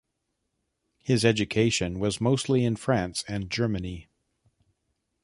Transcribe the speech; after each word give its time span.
His 1.03 1.23
education 1.23 1.99
was 1.99 2.19
mostly 2.19 2.65
in 2.65 2.75
France 2.75 3.23
and 3.27 3.51
Germany. 3.51 4.07